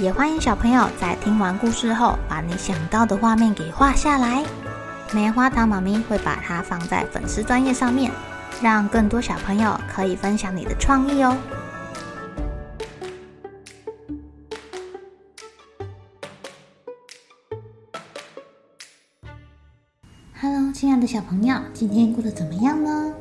[0.00, 4.44] 也欢迎小朋友在听完故事后，把你想到的画面给画下来。
[5.12, 8.10] 棉花糖妈咪会把它放在粉丝专页上面，
[8.60, 11.36] 让更多小朋友可以分享你的创意哦。
[20.40, 23.12] Hello，亲爱的小朋友，今天过得怎么样呢？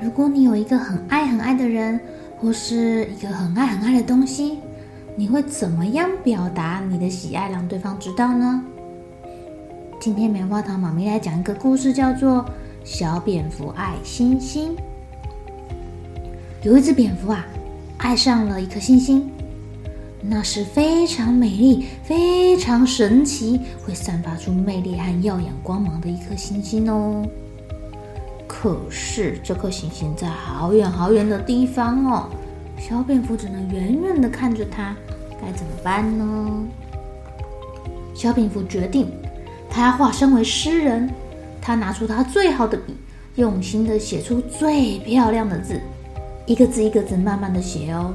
[0.00, 2.00] 如果你有一个很爱很爱的人，
[2.38, 4.60] 或是一个很爱很爱的东西，
[5.16, 8.64] 你会怎么样表达你的喜爱，让对方知道呢？
[10.00, 12.38] 今天棉花糖妈咪来讲一个故事，叫做
[12.82, 14.76] 《小蝙蝠爱星星》。
[16.62, 17.46] 有一只蝙蝠啊，
[17.98, 19.30] 爱上了一颗星星。
[20.20, 27.24] 那是非常美丽、非常神奇，会散发出魅力和耀眼光芒的一颗星星哦。
[28.48, 32.28] 可是这颗星星在好远好远的地方哦，
[32.78, 34.94] 小蝙蝠只能远远的看着它，
[35.40, 36.64] 该怎么办呢？
[38.14, 39.10] 小蝙蝠决定，
[39.70, 41.10] 它要化身为诗人，
[41.60, 42.94] 他拿出他最好的笔，
[43.36, 45.80] 用心的写出最漂亮的字，
[46.46, 48.14] 一个字一个字慢慢的写哦。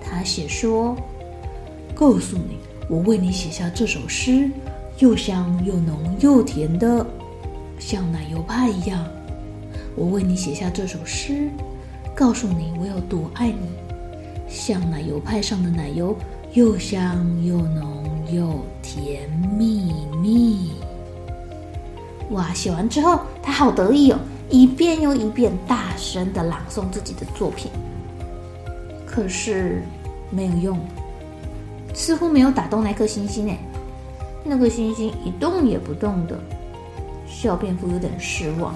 [0.00, 0.96] 他写说。
[1.94, 2.58] 告诉你，
[2.90, 4.50] 我为你写下这首诗，
[4.98, 7.06] 又香又浓又甜的，
[7.78, 9.02] 像奶油派一样。
[9.94, 11.48] 我为你写下这首诗，
[12.16, 13.68] 告诉你我有多爱你，
[14.48, 16.16] 像奶油派上的奶油，
[16.54, 20.70] 又香又浓又甜蜜蜜。
[22.30, 22.54] 哇！
[22.54, 24.18] 写完之后，他好得意哦，
[24.48, 27.70] 一遍又一遍大声地朗诵自己的作品。
[29.04, 29.82] 可是
[30.30, 30.80] 没有用。
[31.92, 33.58] 似乎没有打动那颗星星诶，
[34.42, 36.38] 那个星星一动也不动的，
[37.26, 38.74] 小蝙蝠有点失望。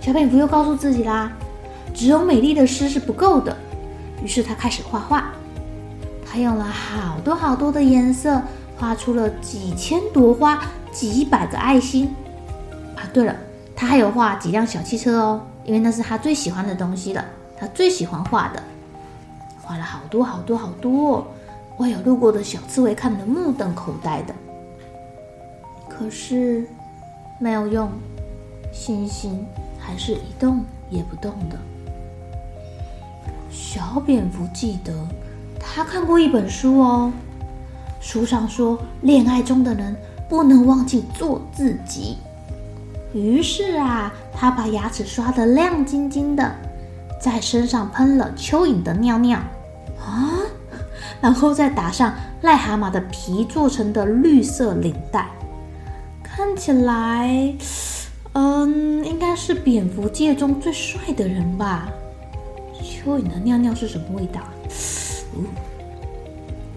[0.00, 1.32] 小蝙蝠又告诉自己啦，
[1.94, 3.56] 只有美丽的诗是不够的，
[4.22, 5.32] 于是他开始画画。
[6.24, 8.40] 他用了好多好多的颜色，
[8.78, 12.14] 画出了几千朵花，几百个爱心。
[12.96, 13.36] 啊，对了，
[13.76, 17.24] 他还有画几辆小汽车哦，因为那是他最喜欢的东西了，
[17.56, 18.62] 他最喜欢画的。
[19.60, 21.26] 画了好多好多好多，哦
[21.76, 24.34] 我有路过的小刺猬看得目瞪口呆的。
[25.88, 26.66] 可是
[27.38, 27.90] 没有用，
[28.72, 29.44] 星星
[29.78, 31.58] 还是一动也不动的。
[33.52, 34.92] 小蝙蝠记得，
[35.60, 37.12] 他看过一本书哦，
[38.00, 39.94] 书上说恋爱中的人
[40.28, 42.16] 不能忘记做自己。
[43.12, 46.50] 于是啊，他把牙齿刷得亮晶晶的，
[47.20, 49.38] 在身上喷了蚯蚓的尿尿。
[50.00, 50.40] 啊，
[51.20, 52.12] 然后再打上
[52.42, 55.28] 癞蛤蟆的皮做成的绿色领带，
[56.22, 57.54] 看起来，
[58.32, 61.86] 嗯，应该是蝙蝠界中最帅的人吧？
[62.82, 64.40] 蚯蚓的尿尿是什么味道？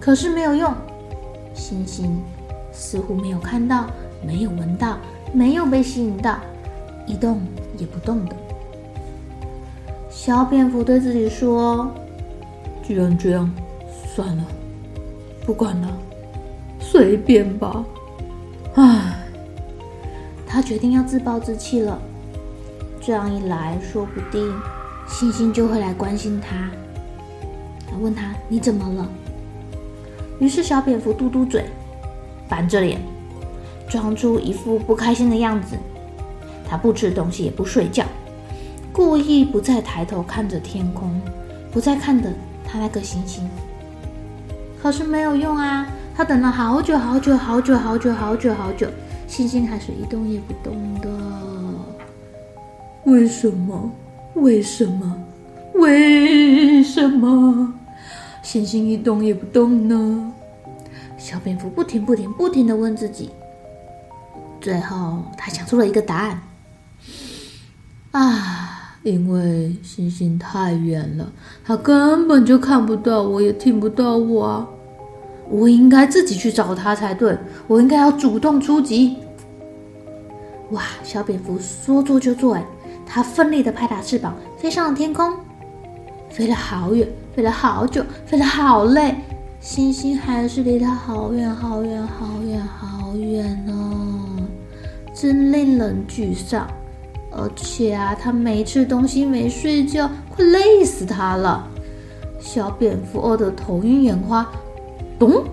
[0.00, 0.72] 可是没有用，
[1.52, 2.22] 星星
[2.72, 3.86] 似乎没有看到，
[4.24, 4.98] 没有闻到，
[5.32, 6.38] 没有被吸引到，
[7.06, 7.40] 一动
[7.76, 8.36] 也不动的。
[10.08, 11.92] 小蝙蝠对自己说。
[12.82, 13.52] 既然这样，
[14.14, 14.44] 算了，
[15.44, 15.88] 不管了，
[16.78, 17.84] 随便吧。
[18.76, 19.26] 唉，
[20.46, 22.00] 他决定要自暴自弃了。
[23.00, 24.54] 这样一来，说不定
[25.08, 26.70] 星星就会来关心他。
[27.90, 29.08] 他问他：“你怎么了？”
[30.40, 31.64] 于是小蝙蝠嘟嘟嘴，
[32.48, 33.00] 板着脸，
[33.88, 35.76] 装出一副不开心的样子。
[36.68, 38.04] 他不吃东西，也不睡觉，
[38.92, 41.20] 故意不再抬头看着天空，
[41.70, 42.30] 不再看着。
[42.68, 43.48] 他那个星星，
[44.82, 45.86] 可是没有用啊！
[46.16, 48.88] 他等了好久好久好久好久好久好久，
[49.28, 51.08] 星星还是一动也不动的。
[53.04, 53.88] 为什么？
[54.36, 55.16] 为什么？
[55.74, 57.74] 为什么？
[58.42, 60.32] 星星一动也不动呢？
[61.18, 63.30] 小蝙蝠不停不停不停地问自己，
[64.60, 66.40] 最后他想出了一个答案。
[68.12, 68.96] 啊！
[69.02, 71.30] 因为星星太远了，
[71.64, 74.68] 它根本就看不到我，也听不到我啊！
[75.48, 79.16] 我应该自己去找它才对，我应该要主动出击。
[80.70, 80.82] 哇！
[81.04, 82.66] 小蝙蝠说做就做，哎，
[83.06, 85.32] 它奋力地拍打翅膀，飞上了天空，
[86.28, 89.14] 飞了好远飞了好久，飞得好累，
[89.60, 94.42] 星星还是离他好远好远好远好远哦，
[95.14, 96.66] 真令人沮丧。
[97.38, 101.68] 而且啊，他没吃东西，没睡觉，快累死他了。
[102.40, 104.50] 小蝙蝠饿得头晕眼花，
[105.18, 105.44] 咚，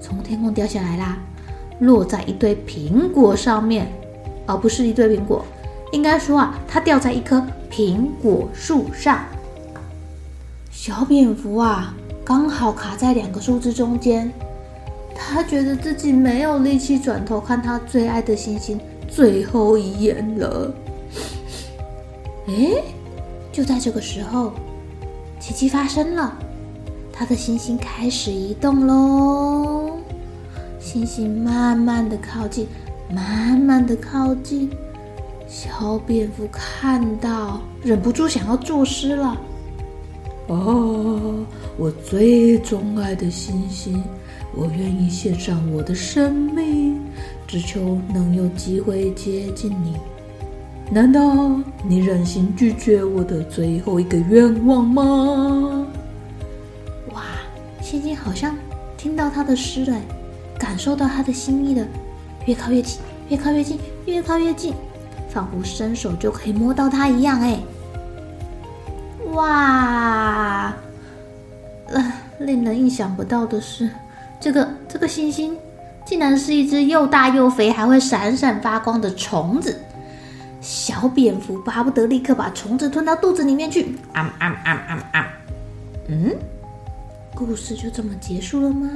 [0.00, 1.16] 从天空掉下来啦，
[1.78, 3.90] 落在一堆苹果上面，
[4.46, 5.42] 而不是一堆苹果，
[5.92, 9.24] 应该说啊，它掉在一棵苹果树上。
[10.70, 11.94] 小蝙蝠啊，
[12.24, 14.32] 刚好卡在两个树枝中间，
[15.14, 20.72] 他觉得自己没有力气转头看他最爱的星星最后一眼了。
[22.46, 22.82] 诶，
[23.50, 24.52] 就在这个时候，
[25.40, 26.32] 奇迹发生了，
[27.12, 29.98] 他的星星开始移动喽。
[30.78, 32.68] 星星慢慢的靠近，
[33.12, 34.70] 慢慢的靠近，
[35.48, 39.40] 小蝙蝠看到，忍不住想要作诗了。
[40.48, 41.36] 哦，
[41.78, 44.04] 我最钟爱的星星，
[44.54, 47.00] 我愿意献上我的生命，
[47.46, 49.96] 只求能有机会接近你。
[50.90, 55.86] 难道你忍心拒绝我的最后一个愿望吗？
[57.14, 57.22] 哇，
[57.80, 58.54] 星星好像
[58.98, 59.98] 听到他的诗了，
[60.58, 61.86] 感受到他的心意了，
[62.44, 63.00] 越靠越近，
[63.30, 64.72] 越靠越近，越靠越近，
[65.28, 67.58] 仿佛伸手就可以摸到它一样，哎。
[69.32, 70.74] 哇，
[71.86, 73.90] 呃，令人意想不到的是，
[74.40, 75.56] 这个这个星星
[76.04, 79.78] 竟然是一只又大又肥，还会闪闪发光的虫子。
[80.60, 83.96] 小蝙蝠巴不得立刻把虫子吞到肚子里面去。
[84.12, 85.28] 啊啊啊啊啊！
[86.08, 86.34] 嗯，
[87.34, 88.88] 故事就这么结束了吗？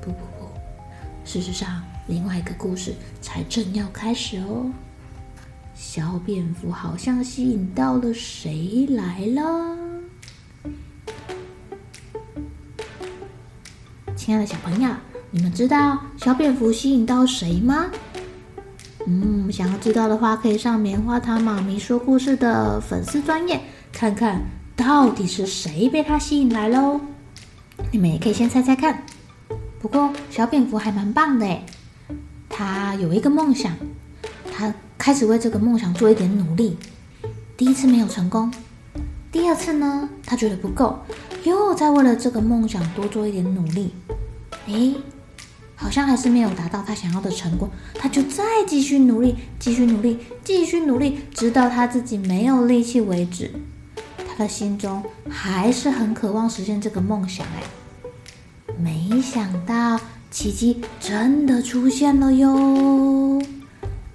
[0.00, 0.48] 不不不，
[1.24, 4.66] 事实上，另外一个故事才正要开始哦。
[5.80, 9.78] 小蝙蝠好像吸引到了谁来了？
[14.16, 14.90] 亲爱的小朋友，
[15.30, 17.86] 你们知道小蝙蝠吸引到谁吗？
[19.06, 23.60] 嗯，想要知道的话，可以上棉花糖妈咪说故事的粉丝专页
[23.92, 24.42] 看看
[24.74, 27.00] 到底是谁被它吸引来喽。
[27.92, 29.04] 你们也可以先猜猜看。
[29.78, 31.64] 不过小蝙蝠还蛮棒的诶，
[32.48, 33.72] 它有一个梦想，
[34.52, 34.74] 它。
[35.08, 36.76] 开始为这个梦想做一点努力，
[37.56, 38.52] 第一次没有成功，
[39.32, 40.98] 第二次呢，他觉得不够，
[41.44, 43.94] 又再为了这个梦想多做一点努力，
[44.66, 44.96] 诶，
[45.74, 53.50] 好像还是没有达到他想要的成果，他就再继续努力，继续努力，继续努力，直到他自己没有力气为止。
[54.18, 57.62] 他的心中还是很渴望实现这个梦想，哎，
[58.78, 59.98] 没想到
[60.30, 63.40] 奇迹真的出现了哟。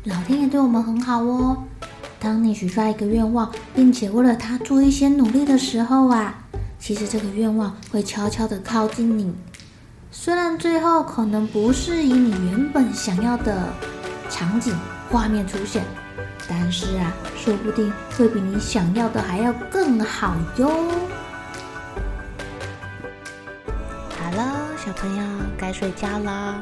[0.05, 1.63] 老天爷对我们很好哦。
[2.19, 6.35] 当你许下一个愿望，并且为了它做一些努力的时候啊，
[6.77, 9.33] 其实这个愿望会悄悄地靠近你。
[10.11, 13.69] 虽然最后可能不是以你原本想要的
[14.29, 14.75] 场景
[15.09, 15.85] 画面出现，
[16.49, 20.67] 但是啊，说不定会比你想要的还要更好哟。
[24.17, 25.23] 好了，小朋友
[25.57, 26.61] 该睡觉了。